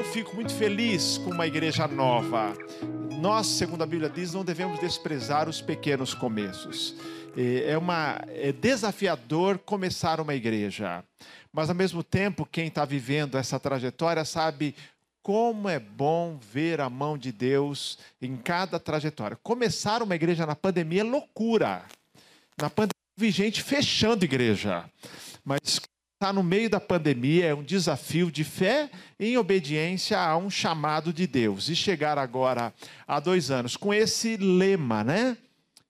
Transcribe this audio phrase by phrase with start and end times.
[0.00, 2.54] eu fico muito feliz com uma igreja nova.
[3.20, 6.96] Nós, segundo a Bíblia diz, não devemos desprezar os pequenos começos.
[7.36, 11.04] É, uma, é desafiador começar uma igreja,
[11.52, 14.74] mas ao mesmo tempo, quem está vivendo essa trajetória sabe
[15.22, 19.38] como é bom ver a mão de Deus em cada trajetória.
[19.42, 21.84] Começar uma igreja na pandemia é loucura.
[22.58, 24.82] Na pandemia, vi gente fechando igreja.
[25.44, 25.78] Mas
[26.20, 31.14] está no meio da pandemia, é um desafio de fé em obediência a um chamado
[31.14, 31.70] de Deus.
[31.70, 32.74] E chegar agora
[33.08, 35.34] há dois anos com esse lema, né?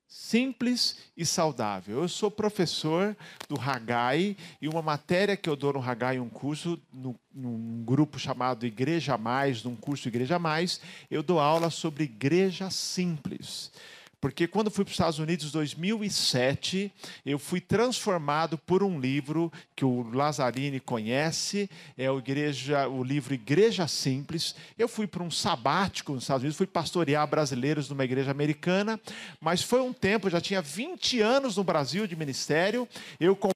[0.06, 2.02] Simples e saudável.
[2.02, 3.16] Eu sou professor
[3.48, 8.16] do Hagai e uma matéria que eu dou no Hagai, um curso, no, num grupo
[8.16, 13.72] chamado Igreja Mais, num curso Igreja Mais, eu dou aula sobre igreja simples.
[14.20, 16.92] Porque quando fui para os Estados Unidos em 2007,
[17.24, 23.32] eu fui transformado por um livro que o Lazzarini conhece, é o, igreja, o livro
[23.32, 24.54] Igreja Simples.
[24.78, 29.00] Eu fui para um sabático nos Estados Unidos, fui pastorear brasileiros numa igreja americana,
[29.40, 32.86] mas foi um tempo, já tinha 20 anos no Brasil de ministério,
[33.18, 33.50] eu com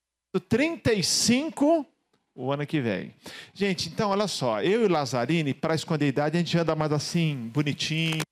[0.49, 1.87] 35
[2.35, 3.15] o ano que vem.
[3.53, 6.75] Gente, então olha só, eu e o Lazzarini, para esconder a idade, a gente anda
[6.75, 8.23] mais assim, bonitinho,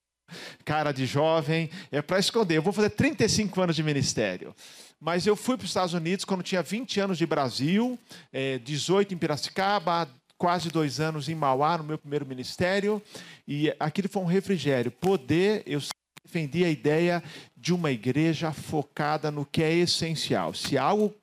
[0.63, 2.57] cara de jovem, é para esconder.
[2.57, 4.55] Eu vou fazer 35 anos de ministério.
[4.99, 7.99] Mas eu fui para os Estados Unidos quando tinha 20 anos de Brasil,
[8.31, 13.01] é, 18 em Piracicaba, quase dois anos em Mauá, no meu primeiro ministério.
[13.47, 14.91] E aquilo foi um refrigério.
[14.91, 15.81] Poder, eu
[16.23, 17.21] defendi a ideia
[17.55, 20.53] de uma igreja focada no que é essencial.
[20.53, 21.13] Se algo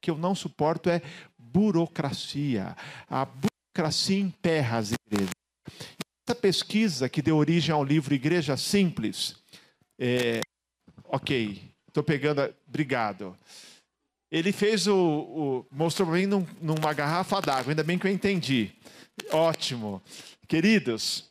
[0.00, 1.02] que eu não suporto é
[1.38, 2.76] burocracia.
[3.08, 5.30] A burocracia emperra as igrejas.
[6.28, 9.36] Essa pesquisa que deu origem ao livro Igreja Simples,
[9.96, 10.40] é,
[11.04, 13.38] ok, estou pegando, obrigado.
[14.28, 18.10] Ele fez o, o mostrou para mim num, numa garrafa d'água, ainda bem que eu
[18.10, 18.72] entendi.
[19.30, 20.02] Ótimo.
[20.48, 21.30] Queridos,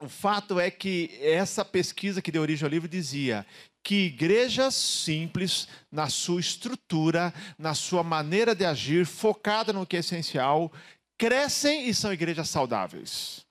[0.00, 3.44] o fato é que essa pesquisa que deu origem ao livro dizia
[3.82, 9.98] que igrejas simples, na sua estrutura, na sua maneira de agir, focada no que é
[9.98, 10.72] essencial,
[11.18, 13.45] crescem e são igrejas saudáveis.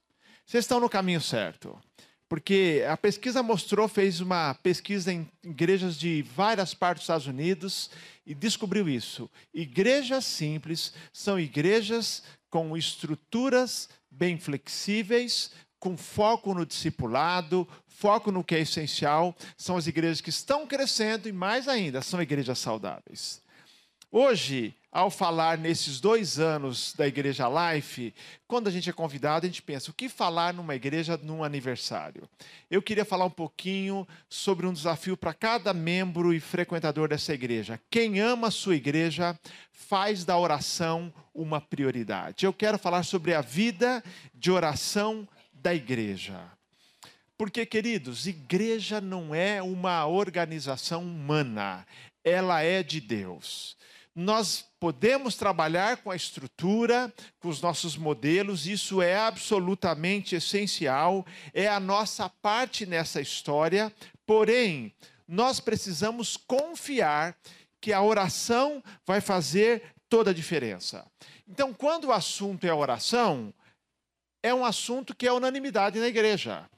[0.45, 1.77] Vocês estão no caminho certo.
[2.27, 7.89] Porque a pesquisa mostrou, fez uma pesquisa em igrejas de várias partes dos Estados Unidos
[8.25, 9.29] e descobriu isso.
[9.53, 18.55] Igrejas simples são igrejas com estruturas bem flexíveis, com foco no discipulado, foco no que
[18.55, 19.35] é essencial.
[19.55, 23.41] São as igrejas que estão crescendo e, mais ainda, são igrejas saudáveis.
[24.11, 28.13] Hoje, ao falar nesses dois anos da Igreja Life,
[28.47, 32.23] quando a gente é convidado, a gente pensa: o que falar numa igreja num aniversário?
[32.71, 37.77] Eu queria falar um pouquinho sobre um desafio para cada membro e frequentador dessa igreja.
[37.91, 39.37] Quem ama a sua igreja
[39.73, 42.45] faz da oração uma prioridade.
[42.45, 44.01] Eu quero falar sobre a vida
[44.33, 46.39] de oração da igreja.
[47.37, 51.85] Porque, queridos, igreja não é uma organização humana,
[52.23, 53.75] ela é de Deus
[54.15, 61.25] nós podemos trabalhar com a estrutura, com os nossos modelos, isso é absolutamente essencial,
[61.55, 63.91] é a nossa parte nessa história,
[64.27, 64.93] porém,
[65.27, 67.35] nós precisamos confiar
[67.81, 71.03] que a oração vai fazer toda a diferença.
[71.47, 73.51] Então, quando o assunto é oração,
[74.43, 76.69] é um assunto que é unanimidade na igreja.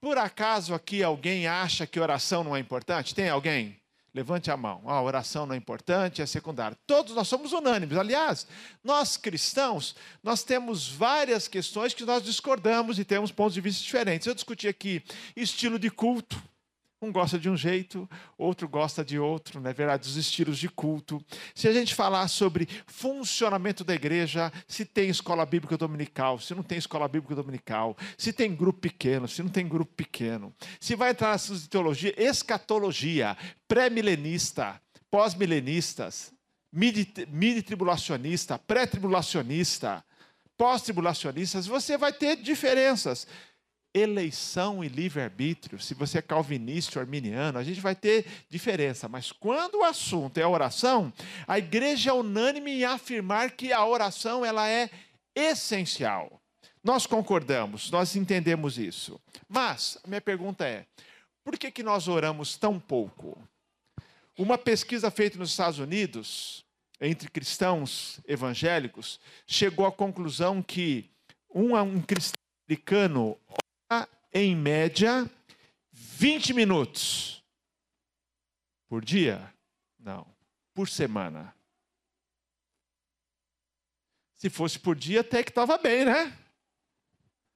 [0.00, 3.14] Por acaso aqui alguém acha que oração não é importante?
[3.14, 3.80] Tem alguém?
[4.14, 4.88] Levante a mão.
[4.88, 6.78] a oração não é importante, é secundária.
[6.86, 7.98] Todos nós somos unânimes.
[7.98, 8.46] Aliás,
[8.82, 14.28] nós cristãos, nós temos várias questões que nós discordamos e temos pontos de vista diferentes.
[14.28, 15.02] Eu discuti aqui
[15.34, 16.40] estilo de culto.
[17.04, 20.08] Um gosta de um jeito, outro gosta de outro, não é verdade?
[20.08, 21.22] Os estilos de culto.
[21.54, 26.62] Se a gente falar sobre funcionamento da igreja, se tem escola bíblica dominical, se não
[26.62, 30.50] tem escola bíblica dominical, se tem grupo pequeno, se não tem grupo pequeno,
[30.80, 33.36] se vai entrar nessas teologia, escatologia,
[33.68, 34.80] pré-milenista,
[35.10, 36.32] pós-milenistas,
[36.72, 40.02] midi-tribulacionista, pré-tribulacionista,
[40.56, 43.26] pós-tribulacionistas, você vai ter diferenças
[43.94, 49.08] eleição e livre-arbítrio, se você é calvinista ou arminiano, a gente vai ter diferença.
[49.08, 51.12] Mas quando o assunto é a oração,
[51.46, 54.90] a igreja é unânime em afirmar que a oração ela é
[55.34, 56.42] essencial.
[56.82, 59.20] Nós concordamos, nós entendemos isso.
[59.48, 60.84] Mas a minha pergunta é:
[61.44, 63.40] por que, que nós oramos tão pouco?
[64.36, 66.64] Uma pesquisa feita nos Estados Unidos,
[67.00, 71.08] entre cristãos evangélicos, chegou à conclusão que
[71.54, 72.34] um, um cristão
[72.68, 73.38] americano
[74.32, 75.30] em média,
[75.92, 77.44] 20 minutos
[78.88, 79.52] por dia?
[79.98, 80.26] Não,
[80.74, 81.54] por semana.
[84.36, 86.36] Se fosse por dia, até que estava bem, né?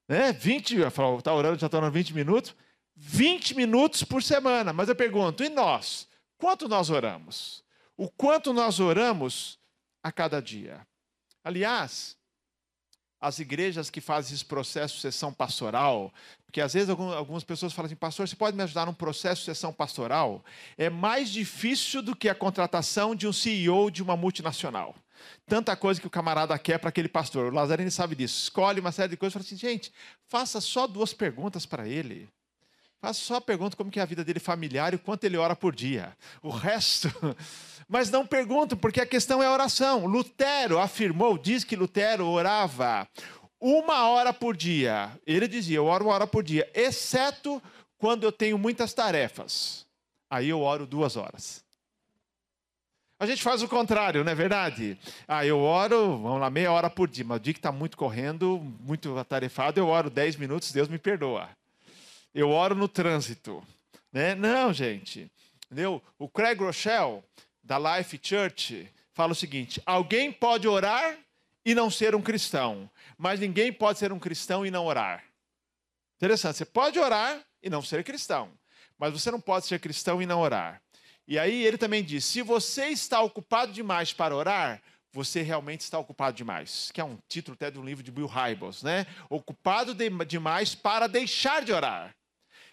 [0.08, 0.32] Né?
[0.32, 2.54] 20, está orando, já está orando 20 minutos.
[2.96, 4.72] 20 minutos por semana.
[4.72, 6.08] Mas eu pergunto, e nós?
[6.36, 7.64] Quanto nós oramos?
[7.96, 9.58] O quanto nós oramos
[10.02, 10.86] a cada dia?
[11.44, 12.17] Aliás,
[13.20, 16.12] as igrejas que fazem esse processo de sessão pastoral,
[16.46, 19.46] porque às vezes algumas pessoas falam assim, pastor, você pode me ajudar num processo de
[19.46, 20.44] sessão pastoral?
[20.76, 24.94] É mais difícil do que a contratação de um CEO de uma multinacional.
[25.46, 27.52] Tanta coisa que o camarada quer para aquele pastor.
[27.52, 28.40] O Lazarene sabe disso.
[28.44, 29.92] Escolhe uma série de coisas e fala assim, gente,
[30.28, 32.28] faça só duas perguntas para ele.
[33.00, 35.36] Faça só a pergunta como que é a vida dele familiar e o quanto ele
[35.36, 36.16] ora por dia.
[36.42, 37.08] O resto...
[37.88, 40.04] Mas não perguntam, porque a questão é a oração.
[40.04, 43.08] Lutero afirmou, diz que Lutero orava
[43.58, 45.10] uma hora por dia.
[45.26, 47.62] Ele dizia, eu oro uma hora por dia, exceto
[47.96, 49.86] quando eu tenho muitas tarefas.
[50.28, 51.64] Aí eu oro duas horas.
[53.18, 54.98] A gente faz o contrário, não é verdade?
[55.26, 57.24] Ah, eu oro, vamos lá, meia hora por dia.
[57.24, 60.98] Mas o dia que está muito correndo, muito atarefado, eu oro dez minutos, Deus me
[60.98, 61.48] perdoa
[62.34, 63.62] eu oro no trânsito.
[64.12, 64.34] Né?
[64.34, 65.30] Não, gente.
[65.66, 66.02] Entendeu?
[66.19, 67.22] O Craig Rochelle,
[67.62, 71.19] da Life Church, fala o seguinte: alguém pode orar
[71.64, 75.22] e não ser um cristão, mas ninguém pode ser um cristão e não orar.
[76.16, 76.56] Interessante.
[76.56, 78.50] Você pode orar e não ser cristão,
[78.98, 80.80] mas você não pode ser cristão e não orar.
[81.26, 84.80] E aí ele também diz: se você está ocupado demais para orar,
[85.12, 86.90] você realmente está ocupado demais.
[86.92, 89.06] Que é um título até de um livro de Bill Hybels, né?
[89.28, 92.14] Ocupado de, demais para deixar de orar.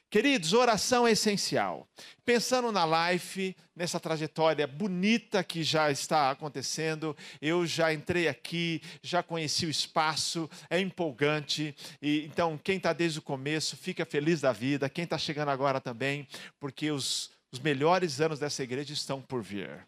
[0.09, 1.87] Queridos, oração é essencial.
[2.23, 9.21] Pensando na life, nessa trajetória bonita que já está acontecendo, eu já entrei aqui, já
[9.21, 11.75] conheci o espaço, é empolgante.
[12.01, 14.89] E então, quem está desde o começo, fica feliz da vida.
[14.89, 16.27] Quem está chegando agora também,
[16.59, 19.85] porque os, os melhores anos dessa igreja estão por vir.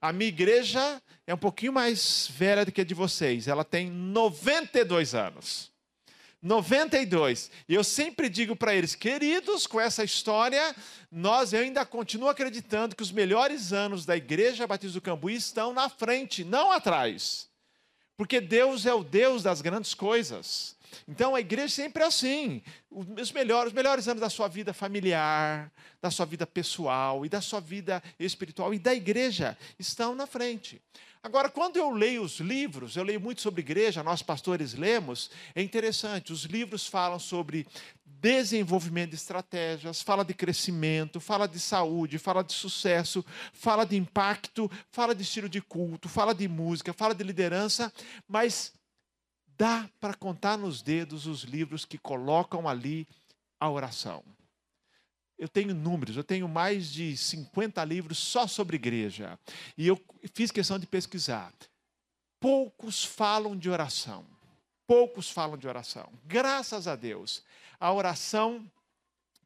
[0.00, 3.48] A minha igreja é um pouquinho mais velha do que a de vocês.
[3.48, 5.72] Ela tem 92 anos.
[6.42, 7.50] 92.
[7.68, 10.74] E eu sempre digo para eles, queridos, com essa história,
[11.10, 15.72] nós eu ainda continuo acreditando que os melhores anos da Igreja Batista do Cambuí estão
[15.72, 17.48] na frente, não atrás.
[18.16, 20.77] Porque Deus é o Deus das grandes coisas.
[21.06, 22.62] Então a igreja sempre é assim.
[22.90, 27.40] Os melhores, os melhores anos da sua vida familiar, da sua vida pessoal e da
[27.40, 30.80] sua vida espiritual e da igreja estão na frente.
[31.22, 35.60] Agora, quando eu leio os livros, eu leio muito sobre igreja, nós pastores lemos, é
[35.60, 37.66] interessante, os livros falam sobre
[38.06, 44.70] desenvolvimento de estratégias, fala de crescimento, fala de saúde, fala de sucesso, fala de impacto,
[44.90, 47.92] fala de estilo de culto, fala de música, fala de liderança,
[48.26, 48.72] mas
[49.58, 53.06] dá para contar nos dedos os livros que colocam ali
[53.58, 54.24] a oração.
[55.36, 59.38] Eu tenho números, eu tenho mais de 50 livros só sobre igreja.
[59.76, 60.00] E eu
[60.34, 61.52] fiz questão de pesquisar.
[62.40, 64.24] Poucos falam de oração.
[64.86, 66.10] Poucos falam de oração.
[66.24, 67.42] Graças a Deus,
[67.78, 68.70] a oração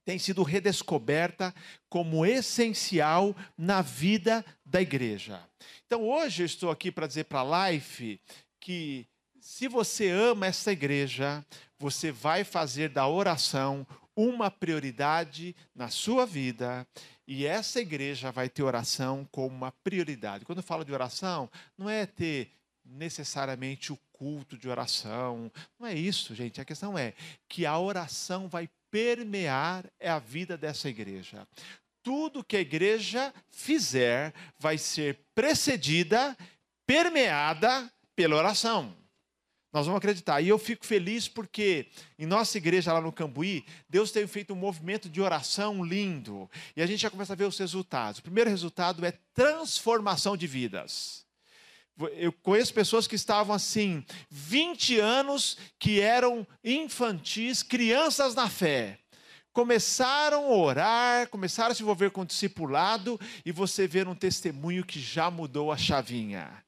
[0.05, 1.55] tem sido redescoberta
[1.89, 5.43] como essencial na vida da igreja.
[5.87, 8.21] Então, hoje eu estou aqui para dizer para a Life
[8.61, 9.07] que
[9.43, 11.45] se você ama essa igreja,
[11.77, 13.85] você vai fazer da oração
[14.15, 16.87] uma prioridade na sua vida
[17.27, 20.45] e essa igreja vai ter oração como uma prioridade.
[20.45, 22.53] Quando eu falo de oração, não é ter
[22.85, 26.61] necessariamente o culto de oração, não é isso, gente.
[26.61, 27.13] A questão é
[27.49, 31.49] que a oração vai permear a vida dessa igreja.
[32.01, 36.37] Tudo que a igreja fizer vai ser precedida,
[36.87, 39.02] permeada pela oração.
[39.73, 40.43] Nós vamos acreditar.
[40.43, 41.87] E eu fico feliz porque
[42.19, 46.51] em nossa igreja lá no Cambuí, Deus tem feito um movimento de oração lindo.
[46.77, 48.19] E a gente já começa a ver os resultados.
[48.19, 51.25] O primeiro resultado é transformação de vidas.
[52.17, 58.99] Eu conheço pessoas que estavam assim, 20 anos, que eram infantis, crianças na fé.
[59.53, 64.85] Começaram a orar, começaram a se envolver com o discipulado, e você vê um testemunho
[64.85, 66.62] que já mudou a chavinha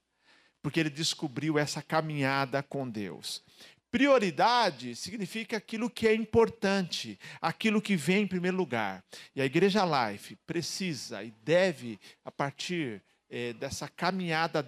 [0.64, 3.44] porque ele descobriu essa caminhada com Deus.
[3.90, 9.04] Prioridade significa aquilo que é importante, aquilo que vem em primeiro lugar.
[9.36, 14.66] E a Igreja Life precisa e deve, a partir é, dessa caminhada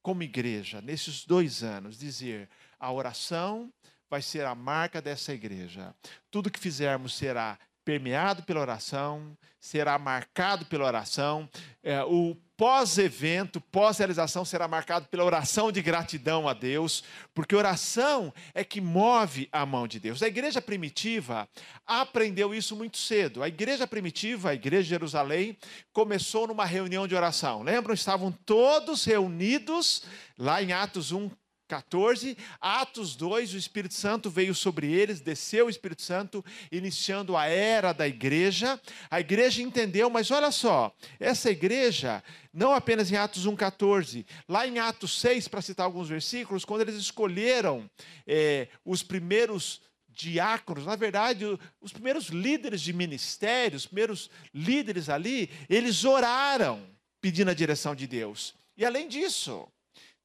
[0.00, 3.72] como igreja, nesses dois anos, dizer: a oração
[4.08, 5.92] vai ser a marca dessa igreja.
[6.30, 11.48] Tudo que fizermos será permeado pela oração, será marcado pela oração.
[11.84, 18.64] É, o pós-evento, pós-realização será marcado pela oração de gratidão a Deus, porque oração é
[18.64, 20.20] que move a mão de Deus.
[20.20, 21.48] A igreja primitiva
[21.86, 23.40] aprendeu isso muito cedo.
[23.40, 25.56] A igreja primitiva, a igreja de Jerusalém,
[25.92, 27.62] começou numa reunião de oração.
[27.62, 27.94] Lembram?
[27.94, 30.02] Estavam todos reunidos
[30.36, 31.30] lá em Atos 1,
[31.66, 37.46] 14, Atos 2, o Espírito Santo veio sobre eles, desceu o Espírito Santo, iniciando a
[37.46, 38.80] era da igreja.
[39.10, 44.66] A igreja entendeu, mas olha só, essa igreja, não apenas em Atos 1, 14, lá
[44.66, 47.88] em Atos 6, para citar alguns versículos, quando eles escolheram
[48.26, 49.80] é, os primeiros
[50.16, 51.44] diáconos, na verdade,
[51.80, 56.82] os primeiros líderes de ministério, os primeiros líderes ali, eles oraram
[57.20, 58.54] pedindo a direção de Deus.
[58.76, 59.68] E além disso,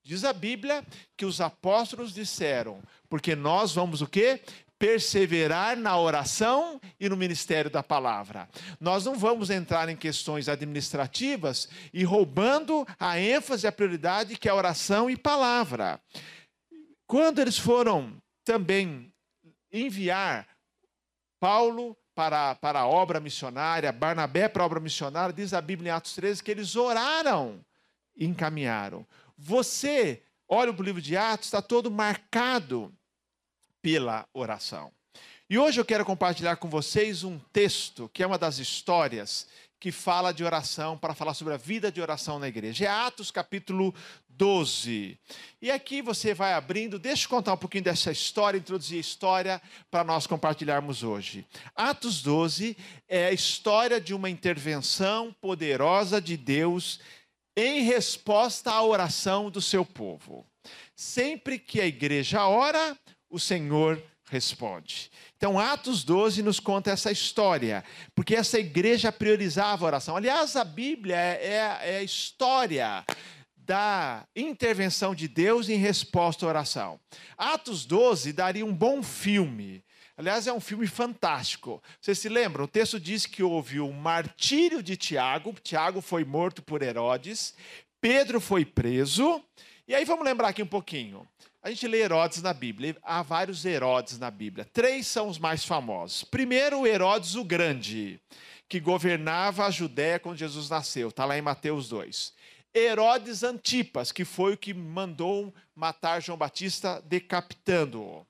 [0.03, 0.83] Diz a Bíblia
[1.15, 4.41] que os apóstolos disseram, porque nós vamos o quê?
[4.79, 8.49] Perseverar na oração e no ministério da palavra.
[8.79, 14.49] Nós não vamos entrar em questões administrativas e roubando a ênfase e a prioridade que
[14.49, 16.01] é oração e palavra.
[17.05, 19.13] Quando eles foram também
[19.71, 20.47] enviar
[21.39, 25.93] Paulo para, para a obra missionária, Barnabé para a obra missionária, diz a Bíblia em
[25.93, 27.63] Atos 13 que eles oraram
[28.15, 29.05] e encaminharam.
[29.43, 32.93] Você, olha o livro de Atos, está todo marcado
[33.81, 34.91] pela oração.
[35.49, 39.47] E hoje eu quero compartilhar com vocês um texto que é uma das histórias
[39.79, 42.85] que fala de oração, para falar sobre a vida de oração na igreja.
[42.85, 43.95] É Atos capítulo
[44.29, 45.17] 12.
[45.59, 49.61] E aqui você vai abrindo, deixa eu contar um pouquinho dessa história, introduzir a história
[49.89, 51.47] para nós compartilharmos hoje.
[51.75, 56.99] Atos 12 é a história de uma intervenção poderosa de Deus
[57.55, 60.45] em resposta à oração do seu povo.
[60.95, 62.97] Sempre que a igreja ora,
[63.29, 65.11] o Senhor responde.
[65.35, 67.83] Então, Atos 12 nos conta essa história,
[68.15, 70.15] porque essa igreja priorizava a oração.
[70.15, 73.03] Aliás, a Bíblia é, é, é a história
[73.57, 76.99] da intervenção de Deus em resposta à oração.
[77.37, 79.83] Atos 12 daria um bom filme.
[80.21, 81.81] Aliás, é um filme fantástico.
[81.99, 82.63] Você se lembra?
[82.63, 85.51] O texto diz que houve o martírio de Tiago.
[85.63, 87.55] Tiago foi morto por Herodes.
[87.99, 89.43] Pedro foi preso.
[89.87, 91.27] E aí vamos lembrar aqui um pouquinho.
[91.59, 92.95] A gente lê Herodes na Bíblia.
[93.01, 94.63] Há vários Herodes na Bíblia.
[94.71, 96.23] Três são os mais famosos.
[96.23, 98.19] Primeiro, Herodes o Grande,
[98.69, 101.09] que governava a Judéia quando Jesus nasceu.
[101.09, 102.31] Está lá em Mateus 2.
[102.75, 108.23] Herodes Antipas, que foi o que mandou matar João Batista decapitando-o.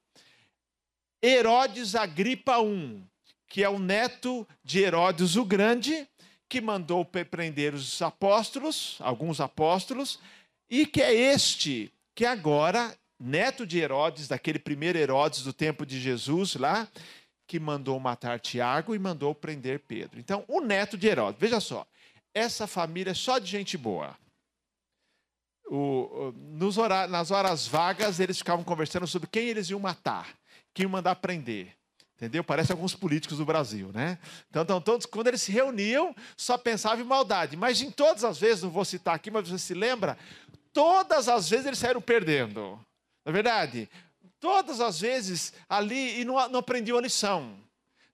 [1.24, 3.04] Herodes Agripa I,
[3.48, 6.08] que é o neto de Herodes o Grande,
[6.50, 10.20] que mandou prender os apóstolos, alguns apóstolos,
[10.70, 16.00] e que é este que agora, neto de Herodes, daquele primeiro Herodes do tempo de
[16.00, 16.88] Jesus lá,
[17.48, 20.20] que mandou matar Tiago e mandou prender Pedro.
[20.20, 21.86] Então, o neto de Herodes, veja só,
[22.34, 24.18] essa família é só de gente boa.
[25.68, 26.76] O, nos
[27.10, 30.41] nas horas vagas, eles ficavam conversando sobre quem eles iam matar
[30.74, 31.76] que mandar prender.
[32.16, 32.44] Entendeu?
[32.44, 34.20] Parece alguns políticos do Brasil, né?
[34.48, 37.58] Então, então, todos, quando eles se reuniam, só pensavam em maldade.
[37.58, 40.16] Mas em todas as vezes, não vou citar aqui, mas você se lembra,
[40.72, 42.80] todas as vezes eles saíram perdendo.
[43.26, 43.90] Não é verdade?
[44.40, 47.58] Todas as vezes ali e não, não aprendiam a lição.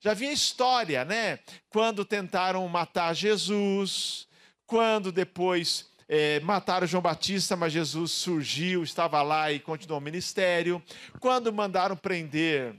[0.00, 1.40] Já havia história, né?
[1.68, 4.26] Quando tentaram matar Jesus,
[4.66, 10.82] quando depois é, mataram João Batista, mas Jesus surgiu, estava lá e continuou o ministério.
[11.20, 12.74] Quando mandaram prender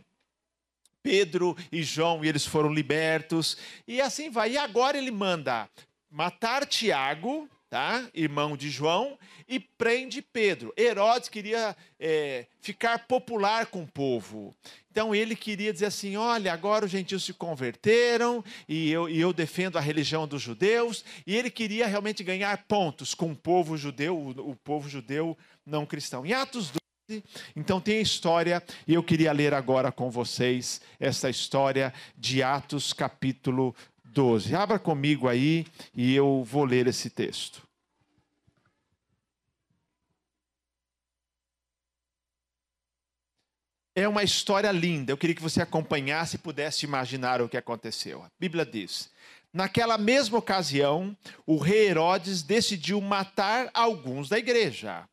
[1.04, 3.58] Pedro e João, e eles foram libertos.
[3.88, 4.54] E assim vai.
[4.54, 5.70] E agora ele manda
[6.10, 8.10] matar Tiago, tá?
[8.14, 10.74] irmão de João, e prende Pedro.
[10.78, 14.56] Herodes queria é, ficar popular com o povo.
[14.92, 19.32] Então ele queria dizer assim: olha, agora os gentios se converteram e eu, e eu
[19.32, 21.06] defendo a religião dos judeus.
[21.28, 25.86] E ele queria realmente ganhar pontos com o povo judeu, o, o povo judeu não
[25.86, 26.26] cristão.
[26.26, 26.72] Em Atos
[27.10, 27.24] 12,
[27.56, 32.94] então tem a história, e eu queria ler agora com vocês essa história de Atos
[32.94, 33.76] capítulo
[34.10, 34.56] 12.
[34.56, 37.68] Abra comigo aí e eu vou ler esse texto.
[43.96, 45.12] É uma história linda.
[45.12, 48.24] Eu queria que você acompanhasse e pudesse imaginar o que aconteceu.
[48.24, 49.12] A Bíblia diz:
[49.54, 55.08] Naquela mesma ocasião, o rei Herodes decidiu matar alguns da igreja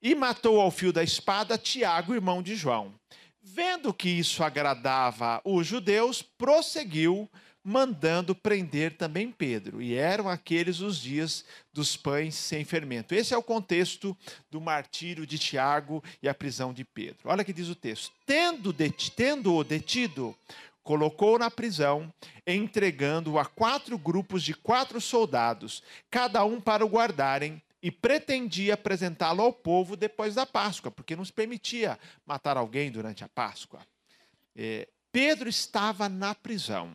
[0.00, 2.94] e matou ao fio da espada Tiago, irmão de João.
[3.42, 7.28] Vendo que isso agradava os judeus, prosseguiu
[7.62, 9.82] mandando prender também Pedro.
[9.82, 13.14] E eram aqueles os dias dos pães sem fermento.
[13.14, 14.16] Esse é o contexto
[14.50, 17.28] do martírio de Tiago e a prisão de Pedro.
[17.28, 18.72] Olha que diz o texto: tendo-o
[19.14, 20.34] tendo detido,
[20.82, 22.12] colocou na prisão,
[22.46, 29.42] entregando-o a quatro grupos de quatro soldados, cada um para o guardarem, e pretendia apresentá-lo
[29.42, 33.80] ao povo depois da Páscoa, porque não se permitia matar alguém durante a Páscoa.
[34.56, 36.92] É, Pedro estava na prisão.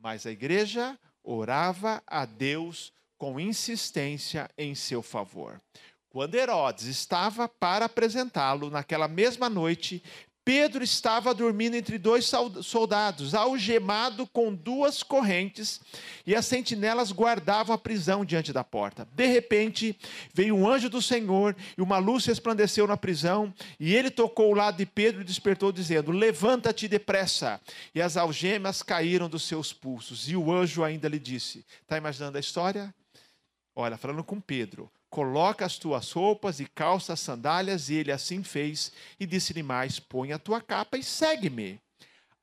[0.00, 5.60] Mas a igreja orava a Deus com insistência em seu favor.
[6.08, 10.02] Quando Herodes estava para apresentá-lo naquela mesma noite,
[10.48, 15.78] Pedro estava dormindo entre dois soldados, algemado com duas correntes,
[16.26, 19.06] e as sentinelas guardavam a prisão diante da porta.
[19.12, 19.94] De repente,
[20.32, 24.54] veio um anjo do Senhor, e uma luz resplandeceu na prisão, e ele tocou o
[24.54, 27.60] lado de Pedro e despertou, dizendo: Levanta-te depressa.
[27.94, 30.30] E as algemas caíram dos seus pulsos.
[30.30, 32.94] E o anjo ainda lhe disse: Está imaginando a história?
[33.76, 38.42] Olha, falando com Pedro coloca as tuas roupas e calça as sandálias, e ele assim
[38.42, 41.80] fez, e disse-lhe mais: põe a tua capa e segue-me.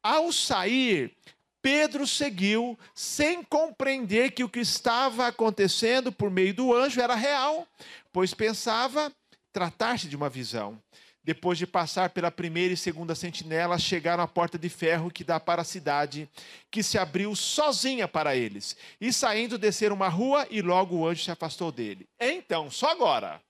[0.01, 1.15] Ao sair,
[1.61, 7.67] Pedro seguiu, sem compreender que o que estava acontecendo por meio do anjo era real,
[8.13, 9.11] pois pensava
[9.51, 10.79] tratar-se de uma visão.
[11.25, 15.39] Depois de passar pela primeira e segunda sentinela, chegaram à porta de ferro que dá
[15.39, 16.29] para a cidade,
[16.69, 18.77] que se abriu sozinha para eles.
[19.01, 22.07] E saindo, desceram uma rua e logo o anjo se afastou dele.
[22.19, 23.41] Então, só agora,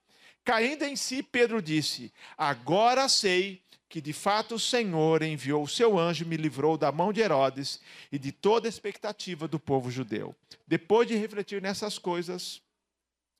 [0.45, 5.99] caindo em si, Pedro disse: Agora sei que de fato o Senhor enviou o seu
[5.99, 9.91] anjo e me livrou da mão de Herodes e de toda a expectativa do povo
[9.91, 10.33] judeu.
[10.65, 12.61] Depois de refletir nessas coisas,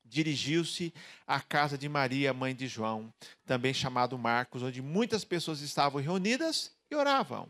[0.05, 0.93] dirigiu-se
[1.25, 3.11] à casa de Maria, mãe de João,
[3.45, 7.49] também chamado Marcos, onde muitas pessoas estavam reunidas e oravam.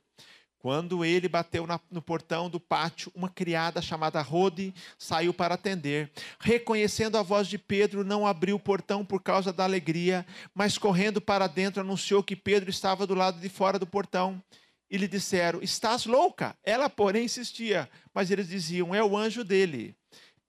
[0.65, 6.12] Quando ele bateu na, no portão do pátio, uma criada chamada Rode saiu para atender.
[6.39, 11.21] Reconhecendo a voz de Pedro, não abriu o portão por causa da alegria, mas correndo
[11.21, 14.41] para dentro anunciou que Pedro estava do lado de fora do portão.
[14.89, 16.57] E lhe disseram: Estás louca?
[16.63, 19.95] Ela, porém, insistia, mas eles diziam: É o anjo dele.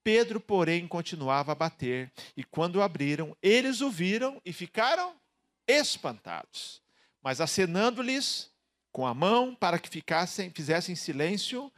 [0.06, 5.16] Pedro, porém, continuava a bater, e quando abriram, eles o viram e ficaram
[5.66, 6.80] espantados.
[7.20, 8.48] Mas acenando-lhes
[8.92, 11.72] com a mão para que ficassem, fizessem silêncio,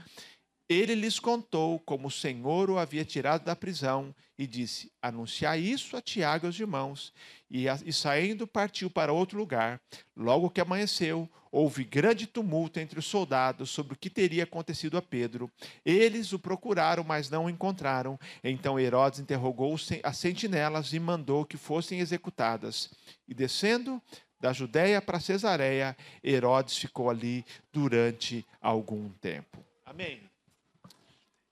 [0.68, 5.96] ele lhes contou como o Senhor o havia tirado da prisão e disse: Anunciai isso
[5.96, 7.14] a Tiago e aos irmãos.
[7.50, 9.80] E, e, saindo, partiu para outro lugar.
[10.14, 15.02] Logo que amanheceu, houve grande tumulto entre os soldados sobre o que teria acontecido a
[15.02, 15.50] Pedro.
[15.84, 18.18] Eles o procuraram, mas não o encontraram.
[18.42, 22.90] Então Herodes interrogou as sentinelas e mandou que fossem executadas.
[23.26, 24.02] E descendo
[24.40, 29.64] da Judéia para Cesareia, Herodes ficou ali durante algum tempo.
[29.84, 30.20] Amém.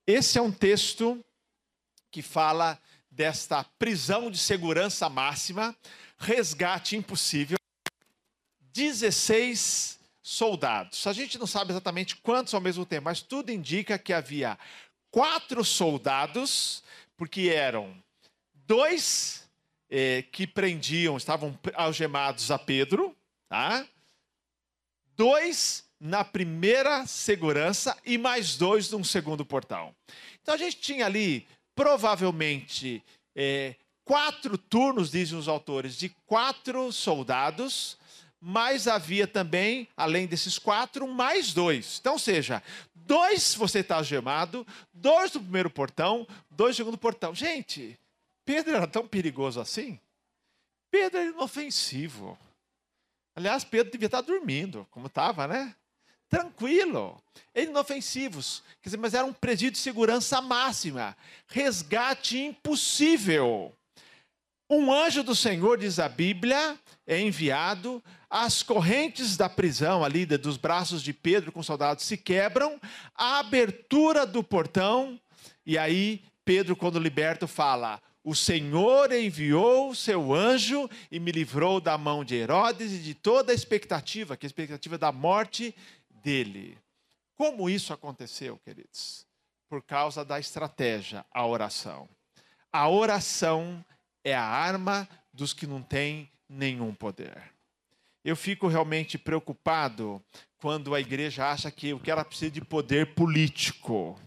[0.06, 1.22] Esse é um texto
[2.10, 2.78] que fala
[3.10, 5.74] desta prisão de segurança máxima,
[6.18, 7.58] resgate impossível.
[8.76, 11.06] 16 soldados.
[11.06, 14.58] A gente não sabe exatamente quantos ao mesmo tempo, mas tudo indica que havia
[15.10, 16.82] quatro soldados,
[17.16, 17.96] porque eram
[18.66, 19.48] dois
[19.88, 23.16] eh, que prendiam, estavam algemados a Pedro,
[23.48, 23.86] tá?
[25.16, 29.94] Dois na primeira segurança e mais dois num segundo portal.
[30.42, 33.02] Então a gente tinha ali, provavelmente,
[33.34, 37.96] é, quatro turnos, dizem os autores, de quatro soldados,
[38.40, 41.98] mas havia também, além desses quatro, mais dois.
[42.00, 42.62] Então, seja,
[42.94, 47.34] dois você está algemado, dois no primeiro portão, dois no segundo portão.
[47.34, 47.98] Gente,
[48.44, 49.98] Pedro era tão perigoso assim?
[50.90, 52.38] Pedro era inofensivo.
[53.34, 55.74] Aliás, Pedro devia estar dormindo, como estava, né?
[56.28, 57.22] tranquilo,
[57.54, 63.75] inofensivos, quer dizer, mas era um presídio de segurança máxima, resgate impossível.
[64.68, 66.76] Um anjo do Senhor, diz a Bíblia,
[67.06, 72.80] é enviado, as correntes da prisão ali, dos braços de Pedro com soldados se quebram,
[73.14, 75.20] a abertura do portão,
[75.64, 81.96] e aí Pedro, quando liberto, fala: O Senhor enviou seu anjo e me livrou da
[81.96, 85.74] mão de Herodes e de toda a expectativa, que é a expectativa da morte
[86.22, 86.76] dele.
[87.36, 89.26] Como isso aconteceu, queridos?
[89.68, 92.08] Por causa da estratégia, a oração.
[92.72, 93.95] A oração é
[94.34, 97.42] a arma dos que não têm nenhum poder.
[98.24, 100.22] Eu fico realmente preocupado
[100.58, 104.18] quando a igreja acha que o que ela precisa de poder político.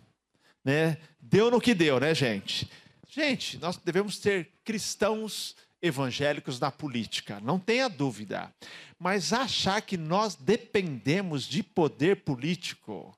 [0.64, 0.98] Né?
[1.20, 2.70] Deu no que deu, né, gente?
[3.10, 8.54] Gente, nós devemos ter cristãos evangélicos na política, não tenha dúvida.
[8.98, 13.18] Mas achar que nós dependemos de poder político,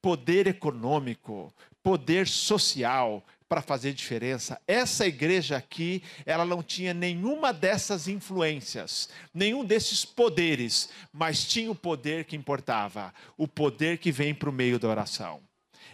[0.00, 4.60] poder econômico, poder social para fazer diferença.
[4.66, 11.74] Essa igreja aqui, ela não tinha nenhuma dessas influências, nenhum desses poderes, mas tinha o
[11.74, 15.40] poder que importava, o poder que vem para o meio da oração.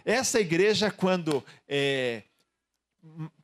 [0.03, 2.23] Essa igreja, quando é,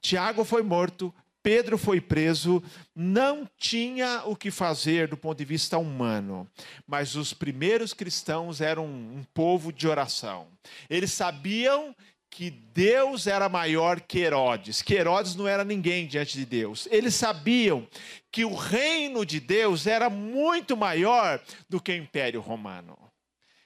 [0.02, 2.62] Tiago foi morto, Pedro foi preso,
[2.94, 6.46] não tinha o que fazer do ponto de vista humano,
[6.86, 10.48] mas os primeiros cristãos eram um povo de oração.
[10.90, 11.96] Eles sabiam
[12.30, 16.88] que Deus era maior que Herodes, que Herodes não era ninguém diante de Deus.
[16.92, 17.88] Eles sabiam
[18.32, 22.98] que o reino de Deus era muito maior do que o Império Romano.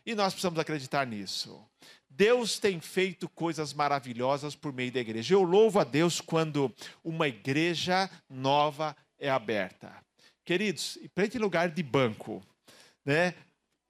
[0.06, 1.64] E nós precisamos acreditar nisso.
[2.10, 5.34] Deus tem feito coisas maravilhosas por meio da igreja.
[5.34, 9.94] Eu louvo a Deus quando uma igreja nova é aberta.
[10.44, 12.42] Queridos, em lugar de banco,
[13.06, 13.34] né?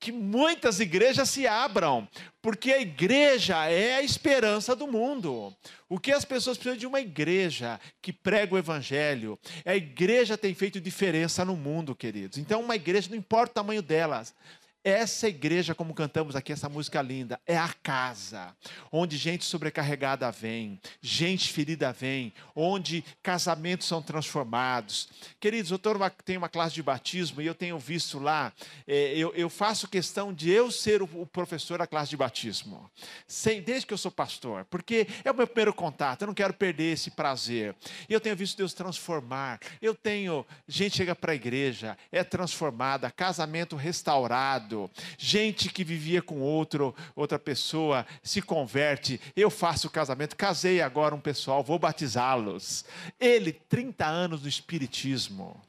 [0.01, 2.09] Que muitas igrejas se abram,
[2.41, 5.55] porque a igreja é a esperança do mundo.
[5.87, 9.37] O que as pessoas precisam de uma igreja que prega o evangelho.
[9.63, 12.39] A igreja tem feito diferença no mundo, queridos.
[12.39, 14.33] Então, uma igreja, não importa o tamanho delas,
[14.83, 18.55] essa igreja, como cantamos aqui, essa música linda, é a casa
[18.91, 25.09] onde gente sobrecarregada vem, gente ferida vem, onde casamentos são transformados.
[25.39, 25.79] Queridos, eu
[26.25, 28.51] tenho uma classe de batismo e eu tenho visto lá,
[28.87, 32.89] é, eu, eu, faço questão de eu ser o, professor da classe de batismo,
[33.27, 36.53] sem, desde que eu sou pastor, porque é o meu primeiro contato, eu não quero
[36.53, 37.75] perder esse prazer.
[38.09, 43.11] E eu tenho visto Deus transformar, eu tenho, gente chega para a igreja, é transformada,
[43.11, 44.70] casamento restaurado
[45.17, 49.19] gente que vivia com outro, outra pessoa se converte.
[49.35, 52.85] Eu faço casamento, casei agora um pessoal, vou batizá-los.
[53.19, 55.59] Ele, 30 anos no Espiritismo,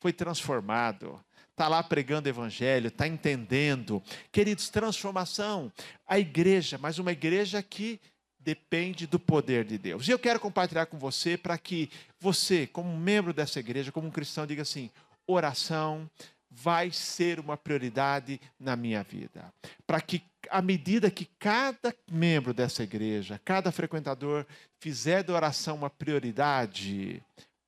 [0.00, 1.20] foi transformado
[1.52, 4.02] está lá pregando evangelho, está entendendo.
[4.32, 5.70] Queridos, transformação.
[6.06, 8.00] A igreja, mas uma igreja que
[8.40, 10.08] depende do poder de Deus.
[10.08, 11.88] E eu quero compartilhar com você para que
[12.18, 14.90] você, como membro dessa igreja, como um cristão, diga assim:
[15.26, 16.10] oração,
[16.54, 19.52] vai ser uma prioridade na minha vida.
[19.86, 24.46] Para que, à medida que cada membro dessa igreja, cada frequentador
[24.78, 27.22] fizer da oração uma prioridade,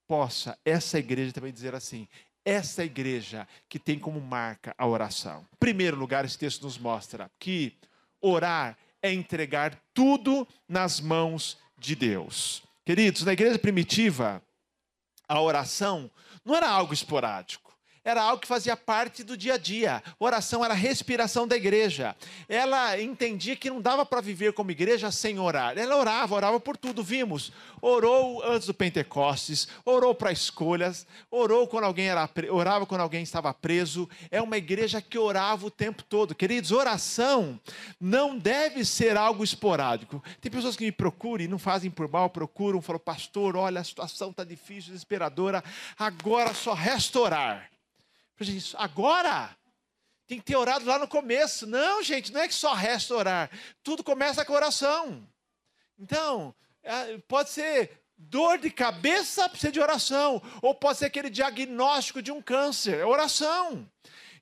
[0.07, 2.07] possa essa igreja também dizer assim:
[2.45, 5.47] essa igreja que tem como marca a oração.
[5.55, 7.73] Em primeiro lugar, esse texto nos mostra que
[8.21, 12.63] orar é entregar tudo nas mãos de Deus.
[12.85, 14.43] Queridos, na igreja primitiva,
[15.27, 16.11] a oração
[16.45, 17.64] não era algo esporádico
[18.05, 20.03] era algo que fazia parte do dia a dia.
[20.19, 22.15] Oração era a respiração da igreja.
[22.49, 25.79] Ela entendia que não dava para viver como igreja sem orar.
[25.79, 27.03] Ela orava, orava por tudo.
[27.03, 33.23] Vimos, orou antes do Pentecostes, orou para escolhas, orou quando alguém era, orava quando alguém
[33.23, 34.09] estava preso.
[34.31, 36.35] É uma igreja que orava o tempo todo.
[36.35, 37.59] Queridos, oração
[37.99, 40.23] não deve ser algo esporádico.
[40.43, 43.85] Tem pessoas que me procuram e não fazem por mal, procuram, falam, pastor, olha, a
[43.85, 45.65] situação está difícil, desesperadora,
[45.99, 47.74] agora só resta orar.
[48.41, 49.57] Isso, agora
[50.27, 51.67] tem que ter orado lá no começo.
[51.67, 53.51] Não, gente, não é que só resta orar.
[53.83, 55.27] Tudo começa com oração.
[55.99, 60.43] Então, é, pode ser dor de cabeça, precisa de oração.
[60.63, 63.89] Ou pode ser aquele diagnóstico de um câncer, é oração.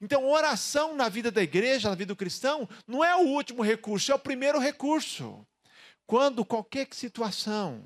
[0.01, 4.11] Então, oração na vida da igreja, na vida do cristão, não é o último recurso,
[4.11, 5.47] é o primeiro recurso.
[6.07, 7.85] Quando qualquer situação,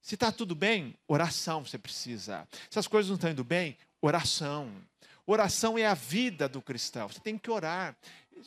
[0.00, 2.46] se está tudo bem, oração você precisa.
[2.70, 4.70] Se as coisas não estão indo bem, oração.
[5.30, 7.06] Oração é a vida do cristão.
[7.06, 7.94] Você tem que orar.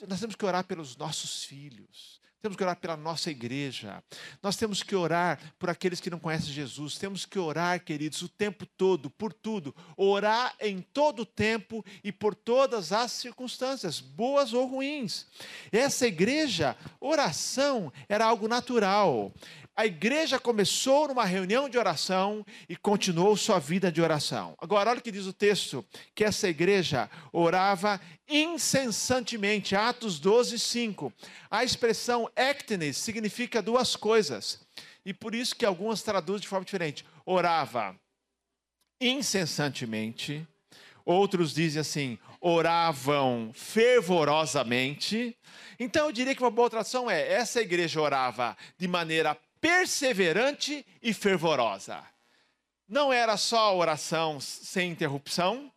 [0.07, 2.19] Nós temos que orar pelos nossos filhos.
[2.41, 4.03] Temos que orar pela nossa igreja.
[4.41, 6.97] Nós temos que orar por aqueles que não conhecem Jesus.
[6.97, 9.75] Temos que orar, queridos, o tempo todo, por tudo.
[9.95, 15.27] Orar em todo o tempo e por todas as circunstâncias, boas ou ruins.
[15.71, 19.31] Essa igreja, oração era algo natural.
[19.75, 24.53] A igreja começou numa reunião de oração e continuou sua vida de oração.
[24.59, 29.75] Agora, olha o que diz o texto: que essa igreja orava incessantemente.
[29.75, 31.13] Atos 12, 5.
[31.49, 34.59] A expressão ectenes significa duas coisas.
[35.05, 37.05] E por isso que algumas traduzem de forma diferente.
[37.25, 37.95] Orava
[38.99, 40.45] incessantemente.
[41.05, 45.35] Outros dizem assim: oravam fervorosamente.
[45.79, 51.13] Então eu diria que uma boa tradução é: essa igreja orava de maneira perseverante e
[51.13, 52.03] fervorosa.
[52.87, 55.71] Não era só oração sem interrupção,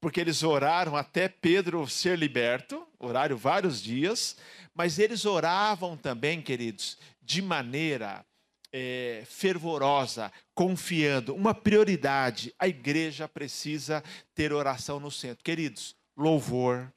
[0.00, 4.36] porque eles oraram até Pedro ser liberto, oraram vários dias,
[4.74, 8.24] mas eles oravam também, queridos, de maneira
[8.72, 12.54] é, fervorosa, confiando, uma prioridade.
[12.58, 14.02] A igreja precisa
[14.34, 15.44] ter oração no centro.
[15.44, 16.92] Queridos, louvor,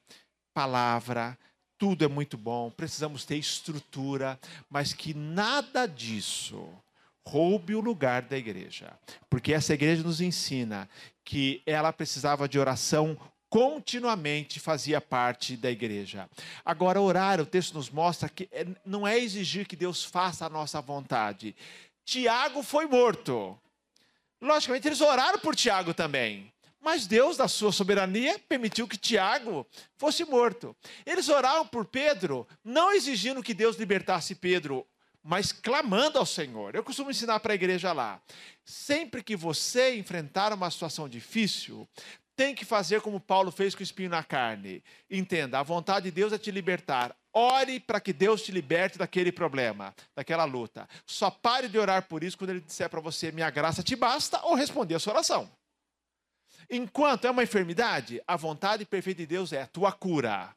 [0.54, 1.38] palavra,
[1.80, 4.38] tudo é muito bom, precisamos ter estrutura,
[4.70, 6.70] mas que nada disso
[7.26, 8.92] roube o lugar da igreja.
[9.30, 10.90] Porque essa igreja nos ensina
[11.24, 13.18] que ela precisava de oração
[13.50, 16.30] continuamente fazia parte da igreja.
[16.64, 20.50] Agora, orar, o texto nos mostra que é, não é exigir que Deus faça a
[20.50, 21.56] nossa vontade.
[22.04, 23.58] Tiago foi morto.
[24.42, 26.52] Logicamente, eles oraram por Tiago também.
[26.82, 30.76] Mas Deus, na sua soberania, permitiu que Tiago fosse morto.
[31.06, 34.88] Eles oravam por Pedro, não exigindo que Deus libertasse Pedro,
[35.22, 36.76] mas clamando ao Senhor.
[36.76, 38.22] Eu costumo ensinar para a igreja lá.
[38.64, 41.88] Sempre que você enfrentar uma situação difícil,
[42.40, 44.82] tem que fazer como Paulo fez com o espinho na carne.
[45.12, 47.14] Entenda, a vontade de Deus é te libertar.
[47.34, 50.88] Ore para que Deus te liberte daquele problema, daquela luta.
[51.06, 54.40] Só pare de orar por isso quando ele disser para você: minha graça te basta,
[54.44, 55.52] ou responder a sua oração.
[56.70, 60.56] Enquanto é uma enfermidade, a vontade perfeita de Deus é a tua cura.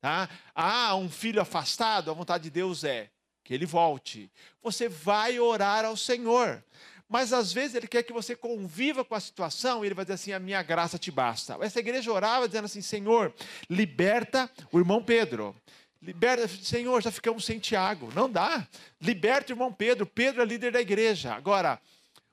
[0.00, 0.28] Tá?
[0.54, 3.10] Ah, um filho afastado, a vontade de Deus é
[3.44, 4.30] que ele volte.
[4.62, 6.62] Você vai orar ao Senhor.
[7.08, 10.14] Mas às vezes ele quer que você conviva com a situação e ele vai dizer
[10.14, 11.56] assim: a minha graça te basta.
[11.62, 13.32] Essa igreja orava dizendo assim: Senhor,
[13.70, 15.56] liberta o irmão Pedro.
[16.00, 18.12] Liberta, Senhor, já ficamos sem Tiago.
[18.14, 18.68] Não dá.
[19.00, 20.06] Liberta o irmão Pedro.
[20.06, 21.34] Pedro é líder da igreja.
[21.34, 21.80] Agora,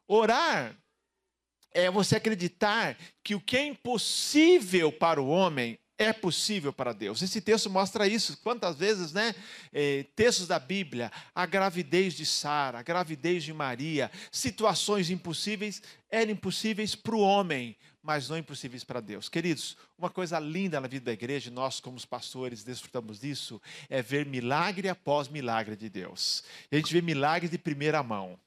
[0.07, 0.75] orar
[1.75, 7.21] é você acreditar que o que é impossível para o homem é possível para Deus.
[7.21, 8.37] Esse texto mostra isso.
[8.37, 9.35] Quantas vezes, né?
[9.73, 16.31] Eh, textos da Bíblia, a gravidez de Sara, a gravidez de Maria, situações impossíveis eram
[16.31, 19.27] impossíveis para o homem, mas não impossíveis para Deus.
[19.27, 24.01] Queridos, uma coisa linda na vida da igreja, nós como os pastores desfrutamos disso, é
[24.01, 26.43] ver milagre após milagre de Deus.
[26.71, 28.39] A gente vê milagre de primeira mão.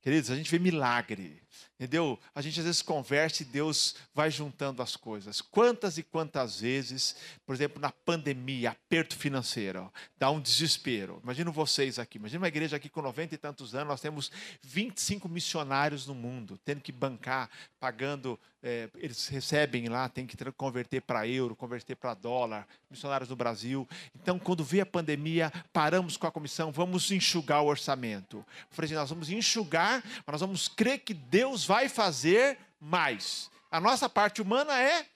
[0.00, 1.43] Queridos, a gente vê milagre.
[1.78, 2.18] Entendeu?
[2.34, 5.40] A gente às vezes conversa e Deus vai juntando as coisas.
[5.40, 11.20] Quantas e quantas vezes, por exemplo, na pandemia, aperto financeiro, dá um desespero.
[11.22, 14.30] Imagina vocês aqui, imagina uma igreja aqui com 90 e tantos anos, nós temos
[14.62, 21.02] 25 missionários no mundo, tendo que bancar, pagando, é, eles recebem lá, tem que converter
[21.02, 23.86] para euro, converter para dólar, missionários no Brasil.
[24.14, 28.38] Então, quando veio a pandemia, paramos com a comissão, vamos enxugar o orçamento.
[28.38, 33.50] Eu falei assim, nós vamos enxugar, mas nós vamos crer que Deus vai fazer mais.
[33.70, 35.06] A nossa parte humana é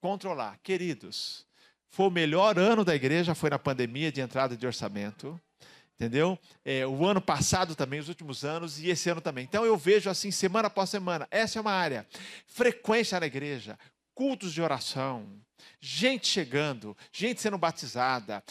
[0.00, 0.58] controlar.
[0.62, 1.46] Queridos,
[1.88, 5.40] foi o melhor ano da igreja, foi na pandemia de entrada de orçamento.
[5.94, 6.38] Entendeu?
[6.64, 9.44] É, o ano passado também, os últimos anos, e esse ano também.
[9.44, 12.06] Então eu vejo assim, semana após semana, essa é uma área.
[12.46, 13.78] Frequência na igreja,
[14.14, 15.26] cultos de oração,
[15.78, 18.42] gente chegando, gente sendo batizada,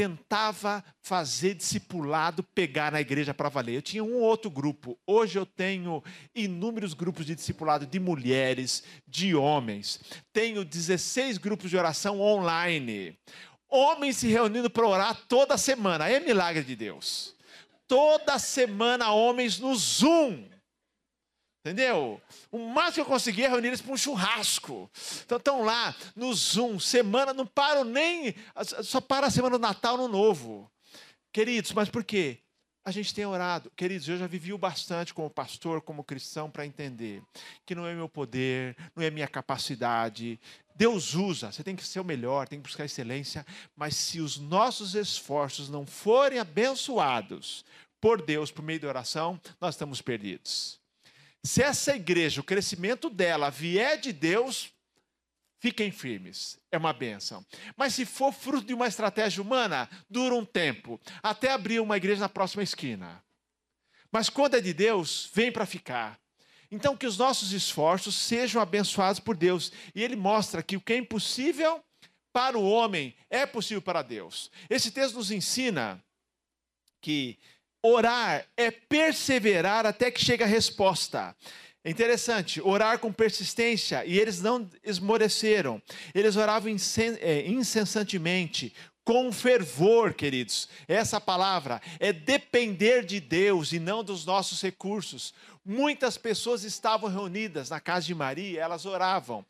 [0.00, 3.74] tentava fazer discipulado pegar na igreja para valer.
[3.74, 4.98] Eu tinha um outro grupo.
[5.06, 6.02] Hoje eu tenho
[6.34, 10.00] inúmeros grupos de discipulado de mulheres, de homens.
[10.32, 13.14] Tenho 16 grupos de oração online.
[13.68, 16.08] Homens se reunindo para orar toda semana.
[16.08, 17.34] É milagre de Deus.
[17.86, 20.48] Toda semana homens no Zoom
[21.60, 22.20] Entendeu?
[22.50, 24.90] O máximo que eu consegui é reunir eles para um churrasco.
[25.24, 28.34] Então estão lá no Zoom, semana, não param nem.
[28.82, 30.70] Só para a semana do Natal no Novo.
[31.30, 32.38] Queridos, mas por quê?
[32.82, 33.70] A gente tem orado.
[33.76, 37.22] Queridos, eu já vivi bastante como pastor, como cristão, para entender
[37.66, 40.40] que não é meu poder, não é minha capacidade.
[40.74, 43.44] Deus usa, você tem que ser o melhor, tem que buscar excelência,
[43.76, 47.66] mas se os nossos esforços não forem abençoados
[48.00, 50.79] por Deus por meio da oração, nós estamos perdidos.
[51.42, 54.72] Se essa igreja, o crescimento dela vier de Deus,
[55.58, 56.58] fiquem firmes.
[56.70, 57.44] É uma benção.
[57.76, 62.20] Mas se for fruto de uma estratégia humana, dura um tempo até abrir uma igreja
[62.20, 63.22] na próxima esquina.
[64.12, 66.20] Mas quando é de Deus, vem para ficar.
[66.70, 69.72] Então, que os nossos esforços sejam abençoados por Deus.
[69.94, 71.82] E ele mostra que o que é impossível
[72.32, 74.50] para o homem é possível para Deus.
[74.68, 76.02] Esse texto nos ensina
[77.00, 77.38] que
[77.82, 81.34] Orar é perseverar até que chegue a resposta.
[81.82, 85.80] É interessante, orar com persistência, e eles não esmoreceram,
[86.14, 86.70] eles oravam
[87.20, 90.68] é, incessantemente, com fervor, queridos.
[90.86, 95.32] Essa palavra é depender de Deus e não dos nossos recursos.
[95.64, 99.44] Muitas pessoas estavam reunidas na casa de Maria, elas oravam.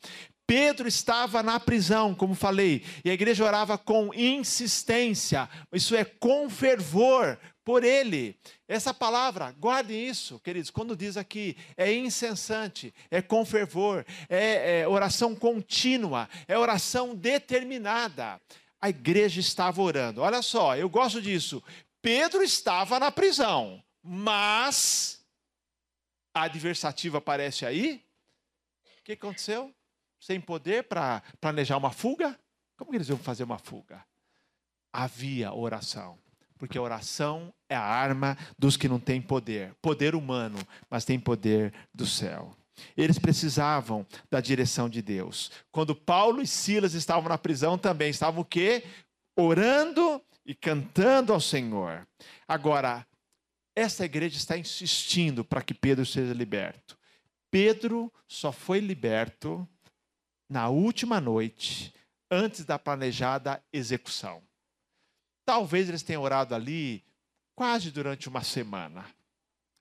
[0.46, 6.48] Pedro estava na prisão, como falei, e a igreja orava com insistência, isso é, com
[6.48, 7.38] fervor,
[7.70, 8.36] por ele.
[8.66, 14.88] Essa palavra, guardem isso, queridos, quando diz aqui, é incessante, é com fervor, é, é
[14.88, 18.40] oração contínua, é oração determinada.
[18.80, 20.20] A igreja estava orando.
[20.20, 21.62] Olha só, eu gosto disso.
[22.02, 25.24] Pedro estava na prisão, mas
[26.34, 28.02] a adversativa aparece aí.
[28.98, 29.72] O que aconteceu?
[30.18, 32.36] Sem poder para planejar uma fuga?
[32.76, 34.04] Como eles iam fazer uma fuga?
[34.92, 36.18] Havia oração
[36.60, 40.58] porque a oração é a arma dos que não têm poder, poder humano,
[40.90, 42.54] mas tem poder do céu.
[42.94, 45.50] Eles precisavam da direção de Deus.
[45.72, 48.84] Quando Paulo e Silas estavam na prisão também, estavam o quê?
[49.34, 52.06] Orando e cantando ao Senhor.
[52.46, 53.06] Agora,
[53.74, 56.98] essa igreja está insistindo para que Pedro seja liberto.
[57.50, 59.66] Pedro só foi liberto
[60.46, 61.94] na última noite,
[62.30, 64.42] antes da planejada execução.
[65.50, 67.02] Talvez eles tenham orado ali
[67.56, 69.04] quase durante uma semana.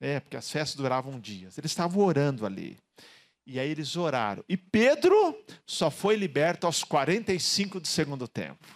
[0.00, 1.56] É, porque as festas duravam dias.
[1.56, 2.76] Eles estavam orando ali.
[3.46, 4.44] E aí eles oraram.
[4.48, 5.32] E Pedro
[5.64, 8.66] só foi liberto aos 45 do segundo tempo.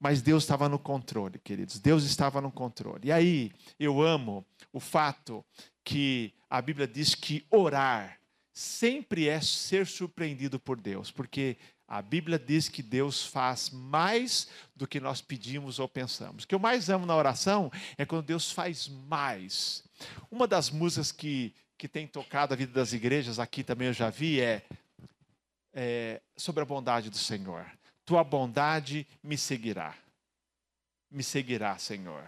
[0.00, 1.78] Mas Deus estava no controle, queridos.
[1.78, 3.06] Deus estava no controle.
[3.06, 5.46] E aí eu amo o fato
[5.84, 8.18] que a Bíblia diz que orar
[8.52, 11.56] sempre é ser surpreendido por Deus, porque
[11.88, 16.44] a Bíblia diz que Deus faz mais do que nós pedimos ou pensamos.
[16.44, 19.84] O que eu mais amo na oração é quando Deus faz mais.
[20.30, 24.10] Uma das músicas que, que tem tocado a vida das igrejas, aqui também eu já
[24.10, 24.62] vi, é,
[25.72, 27.64] é sobre a bondade do Senhor.
[28.04, 29.94] Tua bondade me seguirá.
[31.08, 32.26] Me seguirá, Senhor.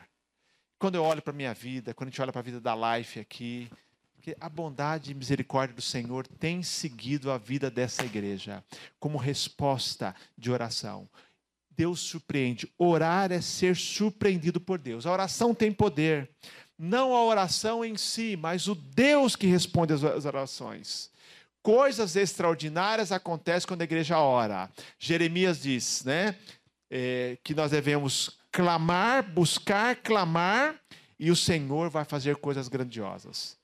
[0.79, 2.97] Quando eu olho para a minha vida, quando a gente olha para a vida da
[2.97, 3.69] Life aqui,
[4.29, 8.63] porque a bondade e misericórdia do Senhor tem seguido a vida dessa igreja
[8.99, 11.09] como resposta de oração.
[11.71, 12.71] Deus surpreende.
[12.77, 15.07] Orar é ser surpreendido por Deus.
[15.07, 16.29] A oração tem poder.
[16.77, 21.11] Não a oração em si, mas o Deus que responde às orações.
[21.63, 24.71] Coisas extraordinárias acontecem quando a igreja ora.
[24.99, 26.37] Jeremias diz, né?
[26.91, 30.75] É, que nós devemos clamar, buscar, clamar,
[31.19, 33.58] e o Senhor vai fazer coisas grandiosas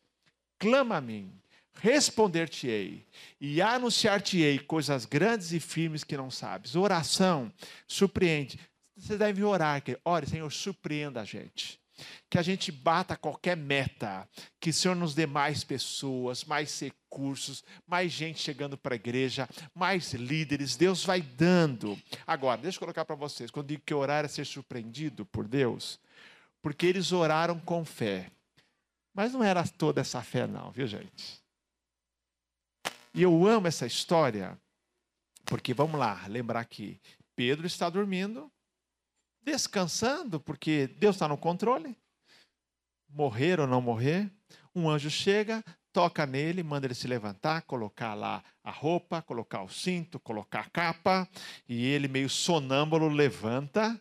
[0.58, 1.32] clama a mim,
[1.80, 3.04] responder-te-ei
[3.40, 6.74] e anunciar-te-ei coisas grandes e firmes que não sabes.
[6.76, 7.52] Oração
[7.86, 8.58] surpreende.
[8.96, 11.80] Você deve orar, que, ore, Senhor, surpreenda a gente.
[12.28, 17.62] Que a gente bata qualquer meta, que o Senhor nos dê mais pessoas, mais recursos,
[17.86, 20.74] mais gente chegando para a igreja, mais líderes.
[20.74, 21.98] Deus vai dando.
[22.26, 26.00] Agora, deixa eu colocar para vocês: quando digo que orar é ser surpreendido por Deus,
[26.60, 28.30] porque eles oraram com fé.
[29.14, 31.40] Mas não era toda essa fé, não, viu, gente?
[33.14, 34.58] E eu amo essa história,
[35.44, 37.00] porque vamos lá, lembrar que
[37.36, 38.50] Pedro está dormindo,
[39.40, 41.96] descansando, porque Deus está no controle.
[43.08, 44.28] Morrer ou não morrer,
[44.74, 49.68] um anjo chega, toca nele, manda ele se levantar, colocar lá a roupa, colocar o
[49.68, 51.28] cinto, colocar a capa,
[51.68, 54.00] e ele, meio sonâmbulo, levanta,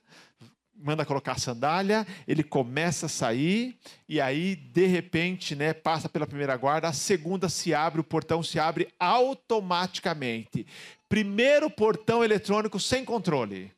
[0.76, 6.28] manda colocar a sandália, ele começa a sair, e aí, de repente, né, passa pela
[6.28, 10.66] primeira guarda, a segunda se abre, o portão se abre automaticamente.
[11.08, 13.72] Primeiro portão eletrônico sem controle.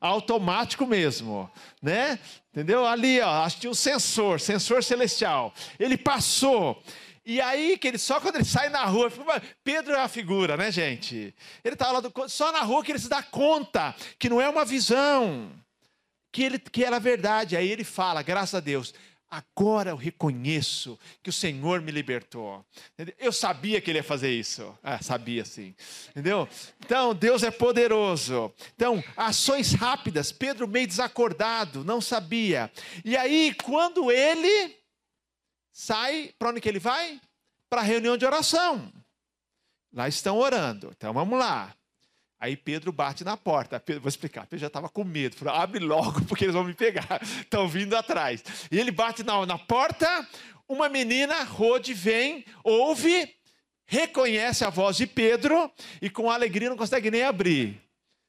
[0.00, 1.50] Automático mesmo,
[1.82, 2.18] né?
[2.52, 2.86] Entendeu?
[2.86, 5.52] Ali, ó, acho que tinha um sensor, sensor celestial.
[5.78, 6.82] Ele passou.
[7.26, 9.10] E aí, que ele, só quando ele sai na rua,
[9.64, 11.34] Pedro é a figura, né, gente?
[11.64, 14.48] Ele está lá do, só na rua que ele se dá conta que não é
[14.48, 15.50] uma visão
[16.34, 17.56] que, ele, que era verdade.
[17.56, 18.92] Aí ele fala, graças a Deus,
[19.30, 22.66] agora eu reconheço que o Senhor me libertou.
[23.18, 24.76] Eu sabia que ele ia fazer isso.
[24.82, 25.76] Ah, sabia sim.
[26.10, 26.48] Entendeu?
[26.84, 28.52] Então, Deus é poderoso.
[28.74, 30.32] Então, ações rápidas.
[30.32, 32.70] Pedro meio desacordado, não sabia.
[33.04, 34.76] E aí, quando ele
[35.72, 37.20] sai, para onde que ele vai?
[37.70, 38.92] Para a reunião de oração.
[39.92, 40.92] Lá estão orando.
[40.96, 41.72] Então, vamos lá.
[42.44, 43.80] Aí Pedro bate na porta.
[43.80, 44.42] Pedro, vou explicar.
[44.42, 45.34] Pedro já estava com medo.
[45.34, 47.18] Falou, abre logo, porque eles vão me pegar.
[47.40, 48.44] Estão vindo atrás.
[48.70, 50.28] E ele bate na, na porta.
[50.68, 53.34] Uma menina, Rode, vem, ouve,
[53.86, 57.80] reconhece a voz de Pedro e com alegria não consegue nem abrir.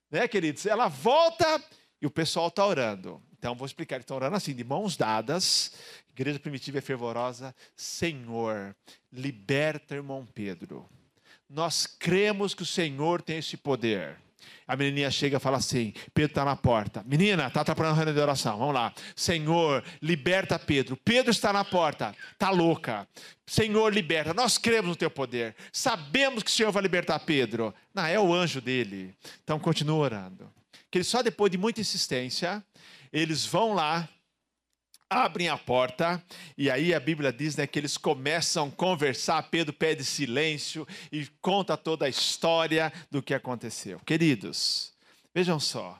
[0.10, 0.66] Né, queridos?
[0.66, 1.62] Ela volta
[2.02, 3.22] e o pessoal está orando.
[3.38, 3.96] Então, vou explicar.
[3.98, 5.74] Eles estão orando assim, de mãos dadas.
[6.10, 7.54] Igreja primitiva e fervorosa.
[7.76, 8.74] Senhor,
[9.12, 10.90] liberta irmão Pedro
[11.50, 14.18] nós cremos que o Senhor tem esse poder.
[14.68, 17.04] A menininha chega e fala assim: Pedro está na porta.
[17.06, 18.58] Menina, está atrapalhando a reunião de oração.
[18.58, 18.94] Vamos lá.
[19.16, 20.98] Senhor, liberta Pedro.
[20.98, 22.16] Pedro está na porta.
[22.34, 23.08] Está louca.
[23.46, 24.34] Senhor, liberta.
[24.34, 25.56] Nós cremos no teu poder.
[25.72, 27.74] Sabemos que o Senhor vai libertar Pedro.
[27.94, 29.16] Não, é o anjo dele.
[29.44, 30.52] Então continua orando.
[30.90, 32.64] Que só depois de muita insistência,
[33.14, 34.10] eles vão lá
[35.10, 36.24] abrem a porta
[36.58, 39.44] e aí a Bíblia diz né, que eles começam a conversar.
[39.50, 44.00] Pedro pede silêncio e conta toda a história do que aconteceu.
[44.06, 44.94] Queridos,
[45.34, 46.00] vejam só,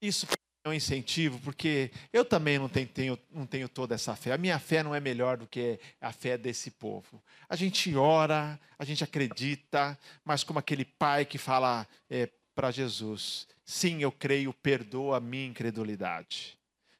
[0.00, 0.26] isso
[0.64, 4.32] é um incentivo, porque eu também não tenho, não tenho toda essa fé.
[4.32, 7.22] A minha fé não é melhor do que a fé desse povo.
[7.48, 13.48] A gente ora, a gente acredita, mas como aquele pai que fala é, para Jesus:
[13.64, 16.58] sim, eu creio, perdoa a minha incredulidade.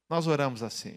[0.09, 0.97] Nós oramos assim.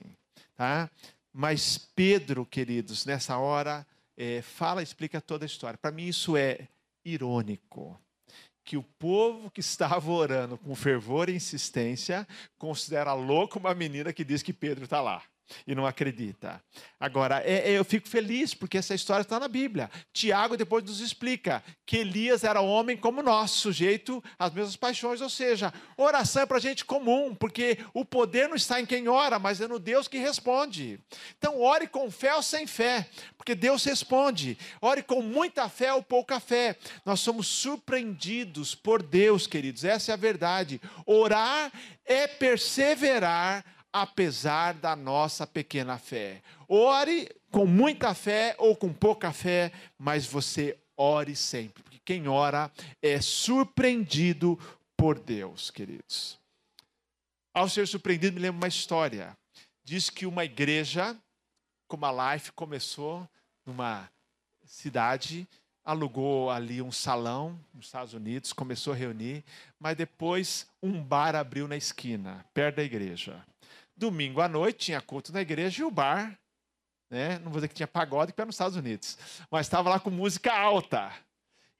[0.62, 0.92] Tá?
[1.34, 3.84] Mas Pedro, queridos, nessa hora,
[4.16, 5.76] é, fala, explica toda a história.
[5.76, 6.68] Para mim, isso é
[7.04, 8.00] irônico.
[8.64, 12.28] Que o povo que estava orando com fervor e insistência
[12.60, 15.24] considera louco uma menina que diz que Pedro está lá.
[15.66, 16.62] E não acredita.
[17.00, 19.90] Agora, é, é, eu fico feliz porque essa história está na Bíblia.
[20.14, 25.30] Tiago depois nos explica que Elias era homem como nós, sujeito às mesmas paixões, ou
[25.30, 29.62] seja, oração é para gente comum, porque o poder não está em quem ora, mas
[29.62, 31.00] é no Deus que responde.
[31.38, 34.58] Então, ore com fé ou sem fé, porque Deus responde.
[34.82, 36.78] Ore com muita fé ou pouca fé.
[37.06, 40.80] Nós somos surpreendidos por Deus, queridos, essa é a verdade.
[41.06, 41.72] Orar
[42.06, 46.42] é perseverar apesar da nossa pequena fé.
[46.68, 52.72] Ore com muita fé ou com pouca fé, mas você ore sempre, porque quem ora
[53.02, 54.58] é surpreendido
[54.96, 56.40] por Deus, queridos.
[57.54, 59.38] Ao ser surpreendido, me lembro uma história.
[59.84, 61.18] Diz que uma igreja,
[61.88, 63.28] como a Life, começou
[63.66, 64.10] numa
[64.64, 65.48] cidade,
[65.84, 69.44] alugou ali um salão nos Estados Unidos, começou a reunir,
[69.80, 73.44] mas depois um bar abriu na esquina, perto da igreja.
[74.02, 76.36] Domingo à noite tinha culto na igreja e o bar,
[77.08, 77.38] né?
[77.38, 79.16] Não vou dizer que tinha pagode, porque era nos Estados Unidos,
[79.52, 81.14] mas estava lá com música alta.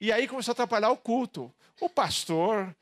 [0.00, 1.52] E aí começou a atrapalhar o culto.
[1.80, 2.72] O pastor,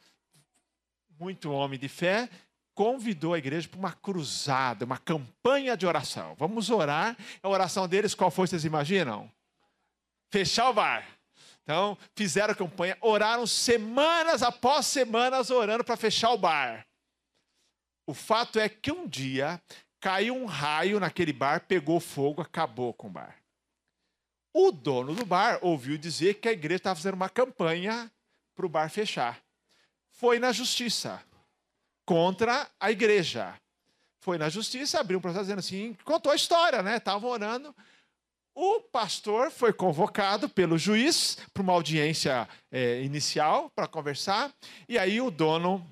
[1.19, 2.29] muito homem de fé,
[2.75, 6.35] convidou a igreja para uma cruzada, uma campanha de oração.
[6.39, 7.17] Vamos orar.
[7.43, 9.33] A oração deles, qual foi, vocês imaginam?
[10.29, 11.09] Fechar o bar.
[11.63, 16.87] Então, fizeram campanha, oraram semanas após semanas orando para fechar o bar.
[18.11, 19.63] O fato é que um dia
[20.01, 23.37] caiu um raio naquele bar, pegou fogo, acabou com o bar.
[24.53, 28.11] O dono do bar ouviu dizer que a igreja estava fazendo uma campanha
[28.57, 29.41] para o bar fechar.
[30.09, 31.23] Foi na justiça
[32.05, 33.55] contra a igreja.
[34.19, 36.97] Foi na justiça, abriu um processo dizendo assim, contou a história, né?
[36.97, 37.73] Estavam orando.
[38.53, 44.53] O pastor foi convocado pelo juiz para uma audiência é, inicial para conversar.
[44.89, 45.89] E aí o dono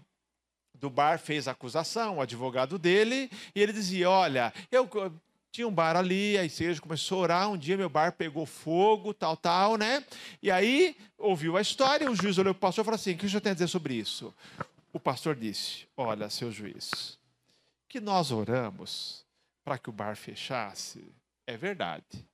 [0.80, 4.88] do bar fez a acusação, o advogado dele, e ele dizia: Olha, eu
[5.50, 9.12] tinha um bar ali, a igreja começou a orar, um dia meu bar pegou fogo,
[9.12, 10.04] tal, tal, né?
[10.42, 13.16] E aí ouviu a história, o juiz olhou para o pastor e falou assim: O
[13.18, 14.34] que o senhor tem a dizer sobre isso?
[14.92, 17.18] O pastor disse: Olha, seu juiz,
[17.88, 19.24] que nós oramos
[19.64, 21.12] para que o bar fechasse,
[21.46, 22.26] é verdade.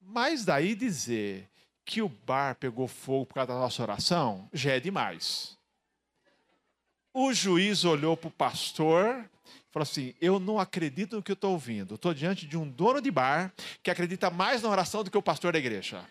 [0.00, 1.48] Mas daí dizer
[1.84, 5.58] que o bar pegou fogo por causa da nossa oração, já é demais.
[7.12, 11.34] O juiz olhou para o pastor e falou assim: Eu não acredito no que eu
[11.34, 11.96] estou ouvindo.
[11.96, 13.52] Estou diante de um dono de bar
[13.82, 16.04] que acredita mais na oração do que o pastor da igreja.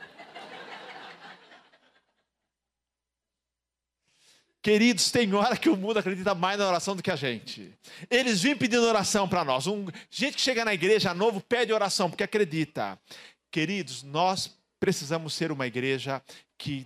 [4.61, 7.73] Queridos, tem hora que o mundo acredita mais na oração do que a gente.
[8.09, 9.67] Eles vêm pedindo oração para nós.
[9.67, 12.99] Um, gente que chega na igreja novo pede oração porque acredita.
[13.49, 16.21] Queridos, nós precisamos ser uma igreja
[16.57, 16.85] que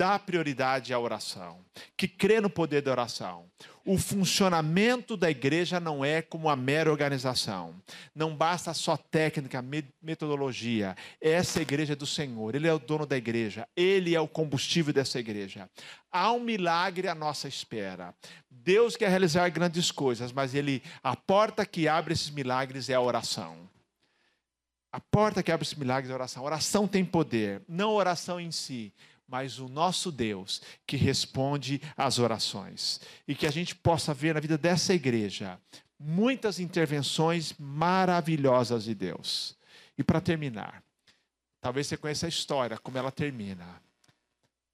[0.00, 1.58] dá prioridade à oração,
[1.94, 3.44] que crê no poder da oração.
[3.84, 7.74] O funcionamento da igreja não é como uma mera organização.
[8.14, 9.62] Não basta só técnica,
[10.00, 10.96] metodologia.
[11.20, 12.54] Essa igreja é do Senhor.
[12.54, 13.68] Ele é o dono da igreja.
[13.76, 15.68] Ele é o combustível dessa igreja.
[16.10, 18.14] Há um milagre à nossa espera.
[18.50, 23.00] Deus quer realizar grandes coisas, mas ele a porta que abre esses milagres é a
[23.02, 23.68] oração.
[24.90, 26.42] A porta que abre esses milagres é a oração.
[26.42, 28.92] A oração tem poder, não a oração em si,
[29.30, 33.00] mas o nosso Deus que responde às orações.
[33.28, 35.58] E que a gente possa ver na vida dessa igreja
[35.98, 39.56] muitas intervenções maravilhosas de Deus.
[39.96, 40.82] E para terminar,
[41.60, 43.80] talvez você conheça a história, como ela termina.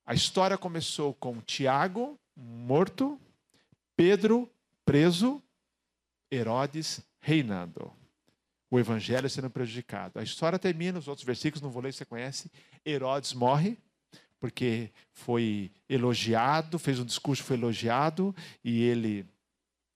[0.06, 3.20] A história começou com Tiago morto,
[3.96, 4.50] Pedro
[4.84, 5.42] preso,
[6.30, 7.92] Herodes reinando.
[8.70, 10.18] O evangelho sendo prejudicado.
[10.18, 12.50] A história termina, os outros versículos não vou ler, você conhece.
[12.84, 13.78] Herodes morre,
[14.38, 19.26] porque foi elogiado, fez um discurso, foi elogiado, e ele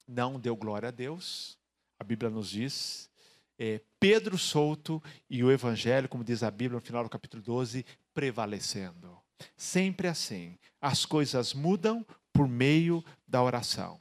[0.06, 1.58] não deu glória a Deus.
[1.98, 3.10] A Bíblia nos diz.
[3.58, 7.84] É, Pedro solto e o Evangelho, como diz a Bíblia no final do capítulo 12,
[8.14, 9.18] prevalecendo.
[9.56, 10.58] Sempre assim.
[10.80, 14.00] As coisas mudam por meio da oração.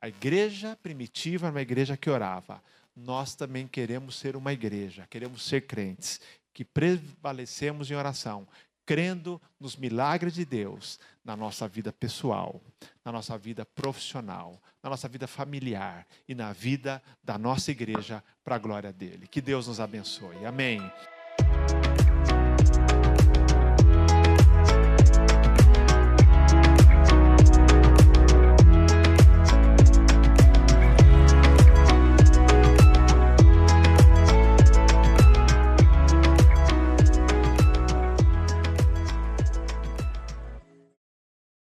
[0.00, 2.62] A igreja primitiva era uma igreja que orava.
[2.94, 6.20] Nós também queremos ser uma igreja, queremos ser crentes,
[6.52, 8.48] que prevalecemos em oração,
[8.86, 12.62] crendo nos milagres de Deus na nossa vida pessoal,
[13.04, 18.54] na nossa vida profissional, na nossa vida familiar e na vida da nossa igreja para
[18.54, 19.26] a glória dele.
[19.26, 20.46] Que Deus nos abençoe.
[20.46, 20.80] Amém.